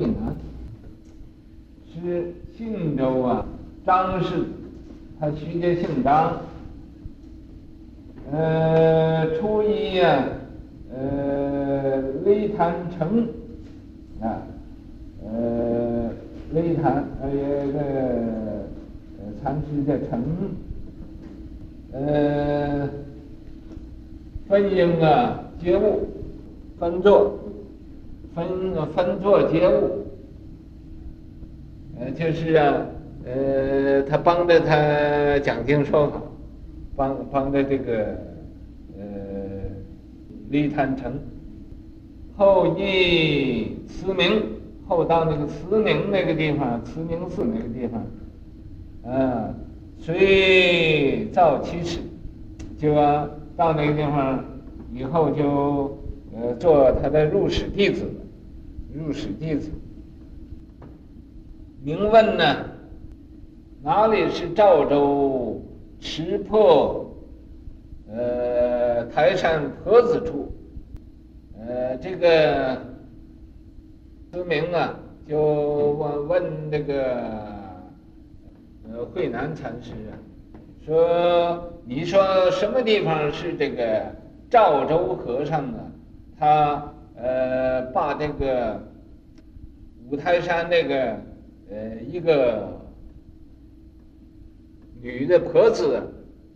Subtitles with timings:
[0.00, 0.34] 慧南，
[1.92, 3.44] 是信州啊
[3.84, 4.46] 张氏，
[5.18, 6.40] 他徐家姓张。
[8.32, 10.24] 呃，初一呀，
[10.94, 13.28] 呃，微谈成，
[14.22, 14.40] 啊，
[15.22, 16.10] 呃，
[16.54, 17.80] 微谈呃，一个
[19.18, 20.22] 呃，禅师叫成，
[21.92, 22.88] 呃，
[24.48, 26.06] 分应啊，接物，
[26.78, 27.36] 分作，
[28.34, 28.46] 分
[28.94, 30.06] 分座接物，
[31.98, 32.86] 呃，就是啊，
[33.24, 36.22] 呃，他帮着他讲经说法。
[36.96, 37.94] 帮帮着这个，
[38.98, 39.04] 呃，
[40.50, 41.14] 雷坛成，
[42.36, 44.42] 后诣慈明，
[44.86, 48.04] 后到那个慈明那个地方，慈明寺那个地方，
[49.10, 49.54] 啊，
[49.98, 52.00] 随造七尺，
[52.76, 53.26] 就啊
[53.56, 54.44] 到那个地方
[54.92, 55.96] 以后就
[56.34, 58.04] 呃做他的入室弟子，
[58.94, 59.70] 入室弟子。
[61.82, 62.44] 明问呢，
[63.82, 65.62] 哪里是赵州？
[66.02, 67.14] 石破，
[68.10, 70.50] 呃，台山婆子处，
[71.58, 72.80] 呃，这个
[74.32, 75.38] 思明啊，就
[75.92, 77.04] 问问那个，
[78.90, 80.16] 呃，慧南禅师啊，
[80.86, 84.06] 说，你说什么地方是这个
[84.48, 85.92] 赵州和尚啊？
[86.38, 88.80] 他呃，把那个
[90.08, 91.16] 五台山那个，
[91.70, 92.78] 呃，一个。
[95.02, 95.98] 女的婆子，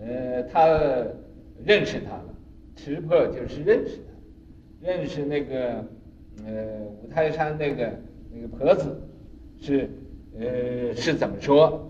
[0.00, 0.64] 呃，她
[1.64, 2.24] 认识他了，
[2.76, 3.96] 持破就是认识
[4.80, 5.84] 他，认识那个，
[6.46, 7.92] 呃，五台山那个
[8.32, 8.96] 那个婆子，
[9.60, 9.90] 是，
[10.38, 11.84] 呃，是怎么说？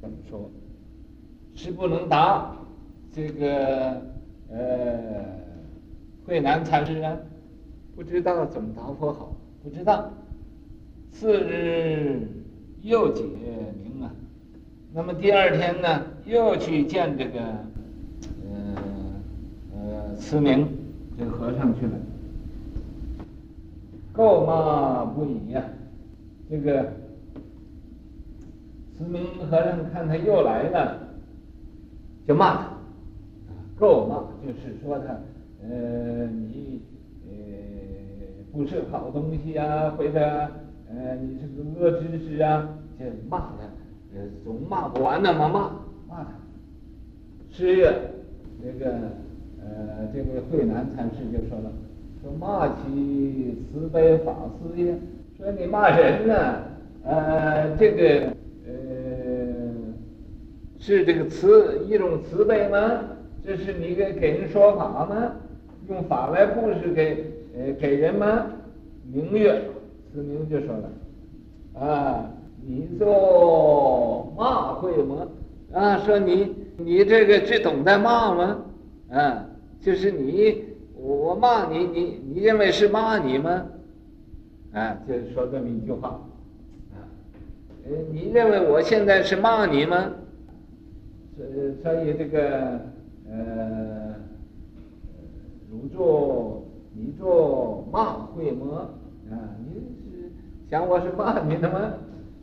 [0.00, 0.50] 怎么说？
[1.54, 2.56] 是不能答，
[3.12, 4.00] 这个，
[4.48, 5.26] 呃，
[6.26, 7.18] 慧南禅师呢，
[7.96, 10.10] 不知道怎么答复好，不知道。
[11.10, 12.28] 次日
[12.82, 13.22] 又解
[13.82, 14.12] 明啊。
[14.92, 17.40] 那么第二天呢，又去见这个，
[18.44, 18.76] 呃，
[19.74, 20.68] 呃，慈明
[21.18, 21.92] 这个和尚去了，
[24.12, 25.64] 告骂不已呀。
[26.50, 26.92] 这个
[28.98, 30.98] 慈明和尚看他又来了，
[32.28, 32.68] 就骂他，
[33.78, 34.16] 告骂
[34.46, 35.18] 就是说他，
[35.62, 36.80] 呃，你
[38.56, 42.66] 不是好东西啊，或者呃你是个恶知识啊，
[42.98, 43.68] 就骂他。
[44.42, 45.60] 总骂不完那么骂
[46.08, 46.30] 骂他。
[47.50, 47.94] 十月，
[48.64, 48.92] 那个
[49.60, 51.70] 呃，这位慧南禅师就说了，
[52.22, 54.34] 说骂起慈悲法
[54.74, 54.94] 师呀，
[55.36, 56.34] 说你骂人呢，
[57.04, 58.32] 呃，这个
[58.66, 58.72] 呃，
[60.78, 62.78] 是这个慈一种慈悲吗？
[63.44, 65.32] 这是你给给人说法吗？
[65.88, 67.22] 用法来布施给
[67.56, 68.44] 呃给人们？
[69.12, 69.62] 明月，
[70.12, 70.90] 慈明就说了，
[71.80, 72.32] 啊。
[72.68, 75.28] 你做骂会吗？
[75.72, 78.64] 啊，说你你这个只懂得骂吗？
[79.08, 79.46] 啊，
[79.80, 80.64] 就是你
[80.96, 83.66] 我骂你，你你认为是骂你吗？
[84.72, 86.20] 啊，就是说这么一句话。
[86.92, 86.98] 啊，
[88.10, 90.10] 你认为我现在是骂你吗？
[91.36, 92.80] 所以所以这个
[93.30, 94.14] 呃，
[95.70, 96.65] 如做
[96.98, 98.88] 你做骂会吗？
[99.30, 99.36] 啊，
[99.68, 99.74] 你
[100.10, 100.30] 是
[100.70, 101.92] 想我是骂你的吗？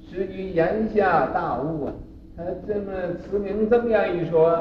[0.09, 1.93] 至于言下大悟啊，
[2.37, 4.51] 他这么慈明这么样一说，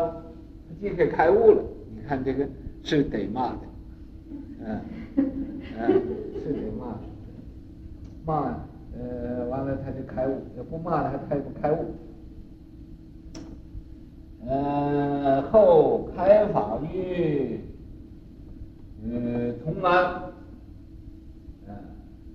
[0.68, 1.62] 他就给开悟了。
[1.94, 2.46] 你看这个
[2.82, 3.58] 是得骂的，
[4.64, 4.80] 嗯，
[5.78, 6.02] 嗯，
[6.42, 6.96] 是得骂，
[8.24, 8.56] 骂，
[8.96, 11.84] 呃，完了他就开悟，要不骂他他也不开悟。
[14.48, 17.60] 呃，后开法于，
[19.04, 20.22] 呃，同安，
[21.66, 21.74] 嗯，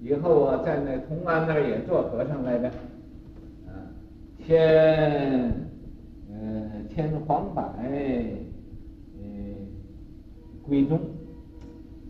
[0.02, 2.70] 以后啊，在那同安那儿也做和尚来着。
[4.46, 5.52] 迁，
[6.30, 7.86] 呃，迁黄柏，呃，
[10.64, 11.00] 归宗，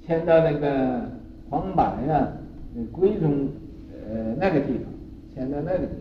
[0.05, 1.09] 迁到那个
[1.49, 2.31] 黄柏呀，
[2.75, 3.47] 那归宗，
[4.07, 4.83] 呃，那个地方，
[5.33, 5.93] 迁到那个地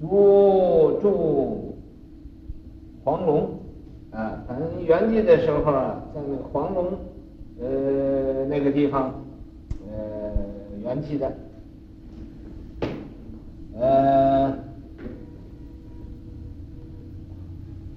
[0.00, 1.76] 方，住住
[3.04, 3.59] 黄龙，
[4.12, 6.86] 啊，反正圆寂的时候啊，在那个黄龙，
[7.60, 9.14] 呃，那个地方，
[9.88, 10.32] 呃，
[10.82, 11.32] 元气的。
[13.78, 14.52] 呃，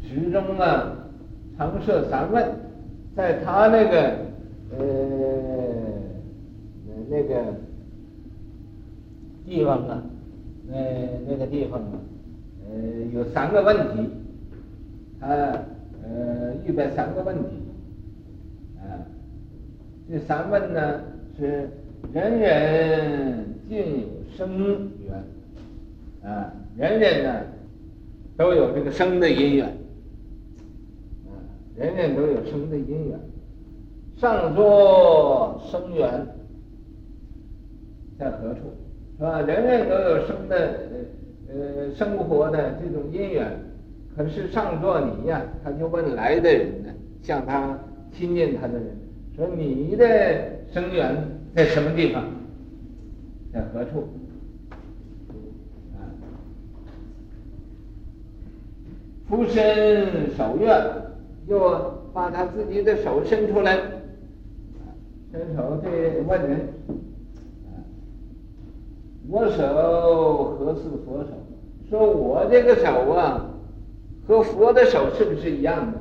[0.02, 0.96] 始终啊，
[1.58, 2.48] 常设三问，
[3.16, 4.00] 在他那个
[4.78, 4.78] 呃
[7.10, 7.56] 那个
[9.46, 10.04] 地方啊，
[10.68, 10.76] 那
[11.28, 12.00] 那个地方啊，
[12.70, 12.78] 呃
[13.14, 14.10] 有三个问题，
[15.20, 15.28] 他
[16.64, 17.44] 呃预备三个问题，
[18.78, 19.04] 啊，
[20.10, 21.02] 这三问呢
[21.38, 21.70] 是
[22.14, 25.24] 人人尽有生缘，
[26.24, 27.42] 啊，人人呢
[28.38, 29.68] 都有这个生的因缘，
[31.26, 31.36] 啊，
[31.76, 33.20] 人人都有生的因缘。
[34.16, 36.26] 上座生缘
[38.18, 38.60] 在何处？
[39.18, 39.42] 是吧？
[39.42, 40.80] 人人都有生的
[41.50, 43.60] 呃生活的这种因缘，
[44.16, 47.80] 可是上座你呀，他就问来的人呢，向他
[48.12, 48.98] 亲近他的人，
[49.36, 50.06] 说你的
[50.72, 51.16] 生源
[51.56, 52.24] 在什么地方？
[53.52, 54.08] 在何处？
[55.96, 56.06] 啊，
[59.28, 60.72] 俯身守愿，
[61.48, 63.78] 又把他自己的手伸出来，
[65.32, 66.68] 伸手对问人。
[69.30, 71.30] 我手何似佛手？
[71.90, 73.50] 说我这个手啊，
[74.28, 75.98] 和佛的手是不是一样的？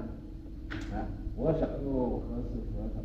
[0.94, 1.90] 啊，我手又
[2.20, 3.00] 何似佛手？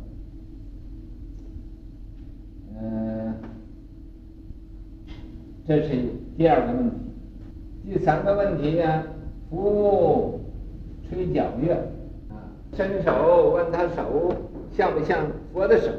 [2.80, 3.34] 嗯，
[5.66, 5.88] 这是
[6.36, 6.96] 第二个问题。
[7.84, 9.04] 第三个问题呢？
[9.50, 10.40] 不
[11.08, 11.74] 吹角乐
[12.28, 12.36] 啊，
[12.74, 14.34] 伸手问他手
[14.70, 15.90] 像不像佛的手？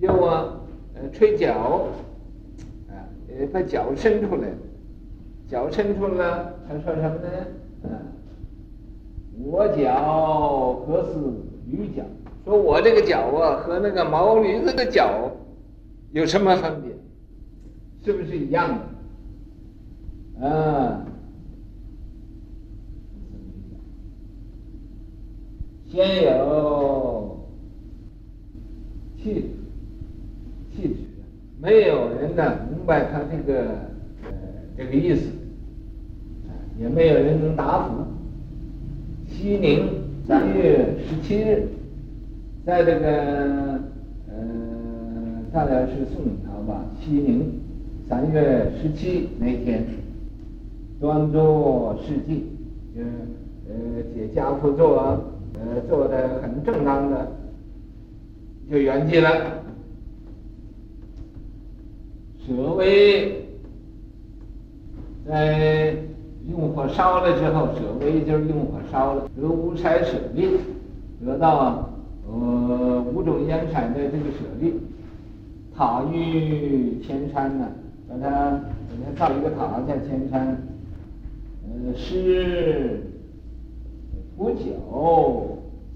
[0.00, 0.60] 又啊，
[0.94, 1.88] 呃，吹角。
[3.30, 4.48] 呃，把脚伸出来，
[5.48, 7.28] 脚伸出来，他说什么呢？
[7.84, 7.90] 嗯，
[9.40, 11.18] 我脚何似
[11.66, 12.02] 驴脚？
[12.44, 15.30] 说我这个脚啊，和那个毛驴子的脚
[16.12, 16.92] 有什么分别？
[18.04, 18.78] 是不是一样
[20.40, 20.48] 的？
[20.48, 21.04] 啊，
[25.90, 27.38] 先有
[29.16, 29.46] 气质，
[30.74, 30.94] 气质。
[31.60, 33.68] 没有人呢明白他这个
[34.22, 34.30] 呃
[34.76, 35.30] 这个意思，
[36.78, 38.04] 也没有人能答复。
[39.40, 39.88] 西宁
[40.26, 41.68] 三月十七日，
[42.66, 43.80] 在这个
[44.28, 44.34] 呃
[45.52, 47.52] 大概是宋朝吧，西宁
[48.08, 49.84] 三月十七那天，
[51.00, 52.46] 端坐事迹，
[52.96, 53.04] 呃
[53.68, 53.74] 呃
[54.12, 54.96] 解跏趺坐，
[55.54, 57.30] 呃坐的很正当的，
[58.68, 59.62] 就圆寂了。
[62.44, 63.46] 舍微
[65.24, 65.94] 在
[66.50, 70.58] 用火烧了之后，舍微就是用火烧了，得五彩舍利，
[71.24, 71.90] 得到
[72.26, 74.74] 呃五种颜色的这个舍利，
[75.76, 77.68] 塔于千山呢，
[78.08, 80.56] 把它给他造一个塔在千山，
[81.64, 83.02] 呃是
[84.36, 84.64] 普角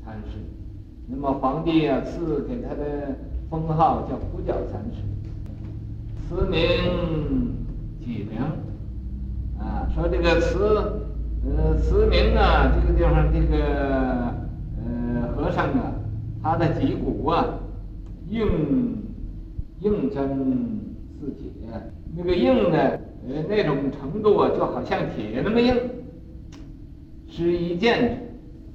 [0.04, 0.38] 禅师，
[1.06, 3.16] 那么皇帝啊赐给他的
[3.48, 5.00] 封号叫普角禅师。
[6.28, 6.58] 慈名
[8.04, 8.50] 脊梁，
[9.62, 10.58] 啊，说这个慈，
[11.46, 14.34] 呃，慈明啊，这个地方这个，
[14.84, 15.94] 呃，和尚啊，
[16.42, 17.46] 他的脊骨啊，
[18.28, 18.44] 硬，
[19.80, 20.28] 硬真
[21.20, 21.50] 似铁，
[22.16, 25.74] 那个硬的，呃，那种程度啊，就好像铁那么硬。
[27.28, 28.20] 是一见，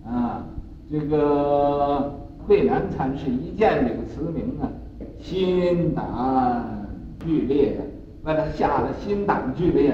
[0.05, 0.47] 啊，
[0.89, 4.71] 这个慧南禅师一见这个慈明啊，
[5.19, 6.77] 心胆。
[7.25, 7.83] 剧烈的，
[8.23, 9.91] 把他吓得心胆俱裂，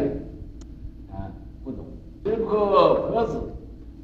[2.23, 3.37] 识破婆子，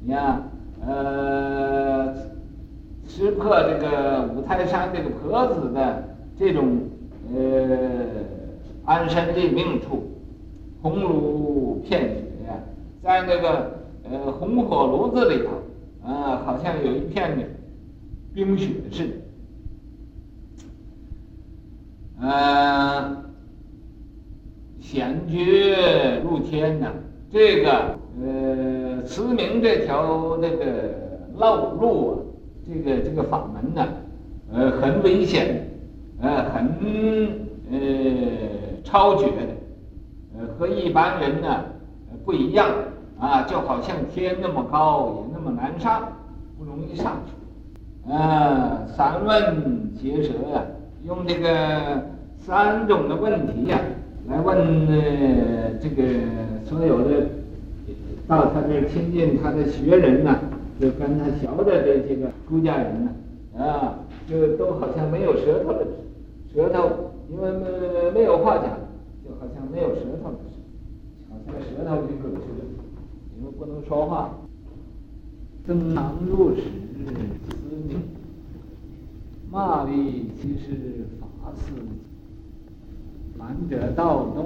[0.02, 0.50] 你看，
[0.86, 2.14] 呃，
[3.08, 6.04] 识破这个五台山这个婆子的
[6.38, 6.80] 这种
[7.34, 7.40] 呃
[8.84, 10.02] 安身立命处，
[10.82, 12.24] 红炉片雪，
[13.02, 17.44] 在那个呃红火炉子里头，啊，好像有一片的
[18.34, 19.14] 冰雪似的。
[22.20, 23.16] 呃，
[24.78, 26.92] 显觉入天呐，
[27.30, 30.64] 这个呃慈明这条那个
[31.38, 32.14] 道路啊，
[32.66, 33.86] 这个这个法门呢，
[34.52, 35.68] 呃很危险，
[36.20, 36.68] 呃很
[37.70, 37.78] 呃
[38.84, 39.42] 超绝的，
[40.38, 41.64] 呃和一般人呢
[42.24, 42.68] 不一样
[43.18, 46.12] 啊，就好像天那么高也那么难上，
[46.58, 48.12] 不容易上去。
[48.12, 50.62] 啊，三问结舌呀。
[51.02, 51.48] 用这个
[52.36, 53.80] 三种的问题呀、啊，
[54.28, 56.02] 来问呃这个
[56.62, 57.26] 所有的
[58.30, 60.40] 到他这儿亲近他的学人呐、啊，
[60.78, 63.10] 就跟他学的这些个出家人呢，
[63.58, 65.84] 啊，就都好像没有舌头了，
[66.54, 68.70] 舌头因为没没有话讲，
[69.24, 70.38] 就好像没有舌头了，
[71.28, 72.62] 好像舌头就有似的，
[73.36, 74.30] 因为不能说话。
[75.66, 78.00] 登堂入室，慈名。
[79.50, 79.90] 骂为
[80.40, 81.72] 其实法师，
[83.36, 84.44] 凡者道东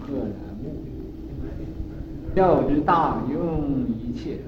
[0.00, 0.43] 赫然
[2.34, 4.40] 教之大用一切人，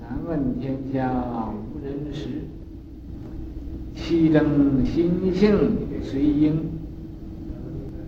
[0.00, 2.28] 三问天下无人识，
[3.94, 5.54] 气蒸心性
[5.90, 6.56] 与随应，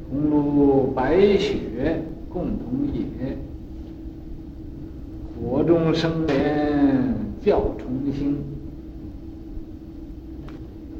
[0.08, 3.36] 同如白雪共同也。
[5.42, 8.36] 火中生莲教重兴，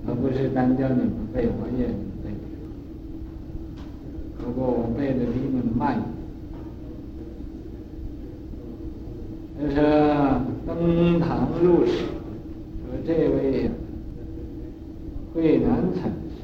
[0.07, 2.31] 而不是单叫你们背，我也能背。
[4.39, 6.11] 不过我背的比你们慢一点。
[9.61, 9.77] 这是
[10.67, 11.93] 登堂入室，
[12.81, 13.71] 说这位
[15.35, 16.41] 慧南禅师，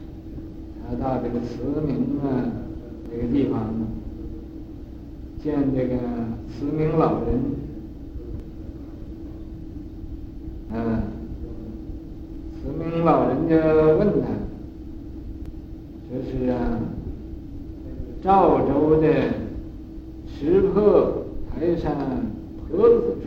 [0.87, 2.45] 他到这个慈明啊
[3.11, 3.73] 这个地方，
[5.43, 5.97] 见这个
[6.47, 7.41] 慈明老人。
[10.75, 11.03] 嗯，
[12.53, 13.57] 慈明老人就
[13.97, 14.29] 问他
[16.11, 16.79] ：“这是啊，
[18.23, 19.07] 赵州的
[20.27, 21.97] 石破台山
[22.71, 23.27] 婆子处。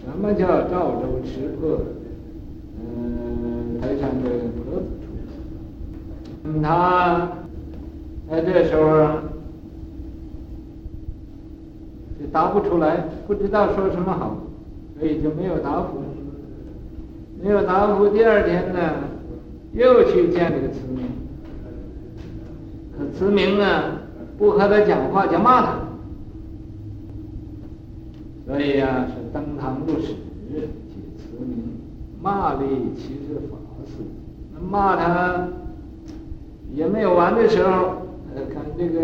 [0.00, 1.80] 什么叫赵州石破？
[2.80, 4.28] 嗯，台山的
[4.64, 5.06] 婆子处。
[6.44, 7.30] 嗯，他
[8.30, 8.82] 在这时候
[12.18, 14.38] 就答不出来，不知道说什么好。”
[14.98, 15.98] 所以就没有答复，
[17.42, 18.08] 没有答复。
[18.08, 18.80] 第二天呢，
[19.74, 21.04] 又去见这个慈明，
[22.96, 23.98] 可慈明呢，
[24.38, 25.85] 不和他讲话，就骂他。
[28.46, 30.14] 所以、啊，是登堂入室，
[30.48, 31.80] 即慈明
[32.22, 34.04] 骂力其实法师，
[34.54, 35.48] 那骂他
[36.72, 37.70] 也没有完的时候，
[38.34, 39.00] 呃，看这个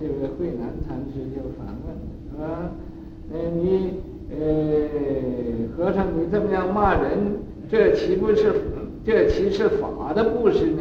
[0.00, 1.94] 这位慧南禅师就反问，
[2.36, 2.44] 说
[3.32, 3.94] ：“呃，你？”
[4.34, 7.36] 呃，和尚，你这么样骂人，
[7.70, 8.50] 这岂不是
[9.04, 10.80] 这岂是法的布施呢？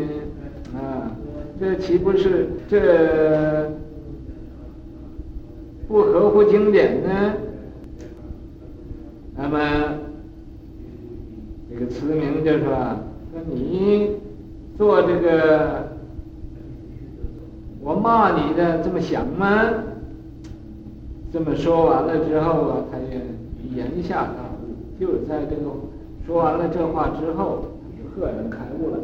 [0.74, 1.12] 啊，
[1.60, 3.70] 这岂不是这
[5.89, 7.34] 不合乎经典呢？
[9.41, 9.57] 那么
[11.69, 12.67] 这个慈明就说：
[13.31, 14.17] 说你
[14.77, 15.88] 做这个，
[17.81, 19.48] 我骂你的这么想吗？
[21.33, 23.21] 这么说完了之后啊，他也。
[23.74, 25.62] 言下大悟，就在这个
[26.27, 28.98] 说完了这话之后，他就赫然开悟了。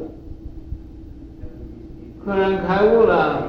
[2.26, 3.48] 赫然开悟了，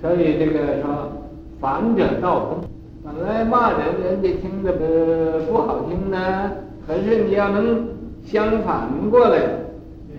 [0.00, 1.12] 所以这个说
[1.60, 2.69] 反者道通。
[3.02, 6.52] 本来骂人，人家听着不不好听呢，
[6.86, 7.88] 可是你要能
[8.26, 9.38] 相反过来，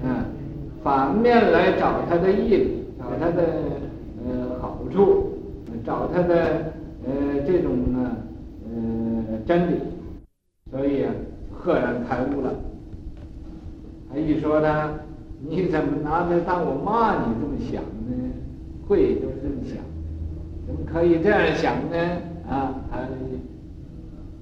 [0.04, 0.26] 啊，
[0.84, 3.44] 反面来找他的义理，找他的
[4.26, 5.30] 呃好处，
[5.86, 6.74] 找他的
[7.06, 8.18] 呃这种呢。
[8.74, 9.76] 嗯，真理，
[10.72, 11.12] 所以啊，
[11.54, 12.52] 赫然开悟了。
[14.12, 14.90] 他一说他，
[15.48, 18.34] 你怎么拿着当我骂你这么想呢？
[18.88, 19.78] 会就是这么想，
[20.66, 21.98] 怎么可以这样想呢？
[22.54, 23.08] 啊，他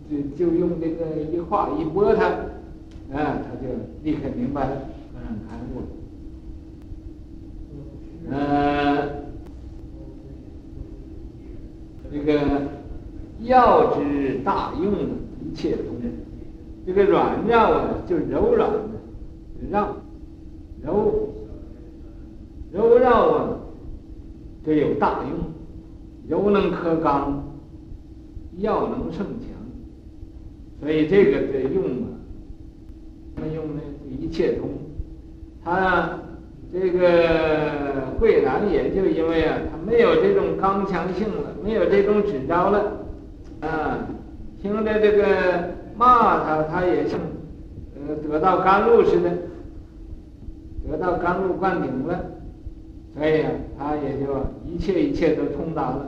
[0.10, 2.38] 就就用这个一话一拨他，啊，
[3.14, 3.68] 他就
[4.04, 4.76] 立刻明白了，
[5.14, 5.88] 赫然开悟了。
[8.32, 9.10] 呃，
[12.12, 12.80] 这个。
[13.44, 14.92] 药之大用，
[15.42, 15.96] 一切通。
[16.86, 18.78] 这个软药啊，就柔软的
[19.72, 19.96] 绕，
[20.84, 21.30] 柔
[22.74, 23.60] 柔绕啊，
[24.66, 25.32] 这有大用。
[26.28, 27.42] 柔能克刚，
[28.60, 29.50] 药能胜强。
[30.80, 32.08] 所以这个的用啊，
[33.36, 33.82] 什么用呢？
[34.10, 34.70] 一切通。
[35.64, 36.20] 他
[36.72, 42.94] 这个慧兰也就因为啊，他没有这种刚强性了，没有这种执着了。
[43.60, 44.08] 啊，
[44.62, 45.24] 听着这个
[45.98, 47.20] 骂他，他也像
[47.96, 49.30] 呃得到甘露似的，
[50.90, 52.24] 得到甘露灌顶了，
[53.14, 56.06] 所以啊，他也就一切一切都通达了。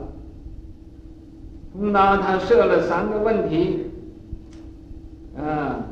[1.72, 3.86] 通达他设了三个问题，
[5.36, 5.86] 啊，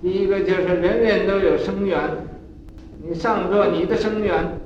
[0.00, 1.98] 第一个就是人人都有生源，
[3.02, 4.58] 你上座你的生源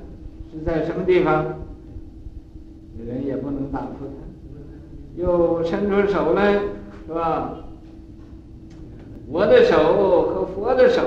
[0.51, 1.45] 是在什么地方？
[3.05, 5.21] 人也不能答复他。
[5.21, 6.53] 又伸出手来，
[7.07, 7.57] 是吧？
[9.27, 11.01] 我的手和佛的手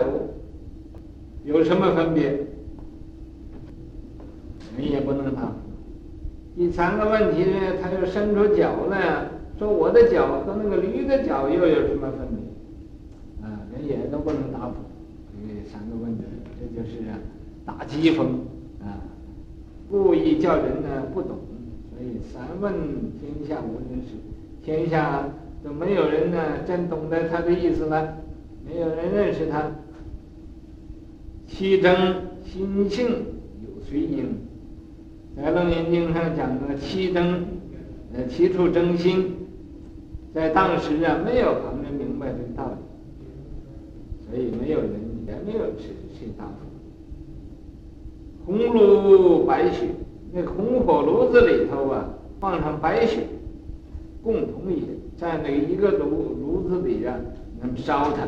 [1.45, 2.31] 有什么分别？
[4.77, 5.53] 人也不能答。
[6.57, 13.47] 第三个问题呢，他又伸出脚来，说我的脚和那个驴的脚又有什么分别？
[13.47, 14.75] 啊，人也都不能答复。
[15.47, 16.25] 这三个问题，
[16.59, 17.19] 这就是啊
[17.65, 18.23] 打讥讽
[18.83, 19.01] 啊，
[19.91, 21.39] 故意叫人呢不懂。
[21.91, 22.73] 所以三问
[23.21, 24.15] 天下无人识，
[24.65, 25.29] 天下
[25.63, 28.17] 都没有人呢真懂得他的意思了，
[28.67, 29.71] 没有人认识他。
[31.47, 31.95] 七征
[32.45, 34.27] 心性有随应，
[35.37, 37.45] 在楞严经上讲的七征，
[38.15, 39.35] 呃，七处征心，
[40.35, 44.91] 在当时啊没有旁人明白这个道理，所以没有人
[45.29, 46.53] 也没有吃吃大佛。
[48.45, 49.87] 红炉白雪，
[50.33, 52.09] 那红火炉子里头啊，
[52.41, 53.21] 放上白雪，
[54.25, 54.83] 共同也
[55.17, 57.17] 在那一个炉炉子里啊，
[57.63, 58.27] 能烧它。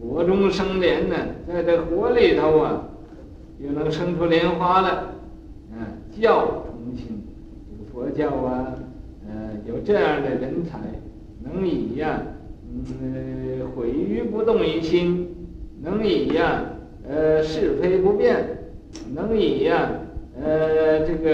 [0.00, 1.14] 火中生莲呢，
[1.46, 2.88] 在这火里头啊，
[3.60, 5.02] 又能生出莲花来。
[5.72, 5.86] 嗯，
[6.20, 7.22] 教重兴，
[7.68, 8.74] 这个佛教啊，
[9.68, 10.78] 有这样的人才，
[11.44, 12.22] 能以呀，
[12.72, 15.28] 嗯，毁于不动于心，
[15.82, 16.64] 能以呀，
[17.06, 18.46] 呃，是非不变，
[19.14, 19.90] 能以呀，
[20.40, 21.30] 呃，这个，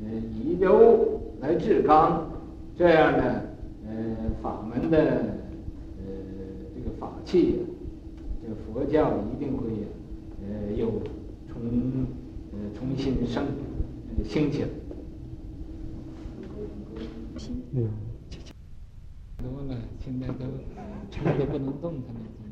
[0.00, 0.08] 呃，
[0.40, 2.30] 以柔来制刚，
[2.76, 3.22] 这样的，
[3.88, 4.98] 呃，法门的。
[4.98, 6.04] 呃，
[6.76, 7.56] 这个法器，
[8.40, 9.66] 这佛教一定会，
[10.42, 10.86] 呃，又
[11.48, 11.60] 重，
[12.52, 13.44] 呃，重新生，
[14.24, 14.68] 兴起来。
[17.72, 17.90] 嗯。
[19.38, 20.44] 多了，现在都
[21.10, 22.47] 差不多不能动弹了。